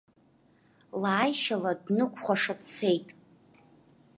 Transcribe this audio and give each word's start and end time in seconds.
Лааишьала 1.01 1.71
днықәхәаша 1.83 2.53
дцеит. 2.59 3.07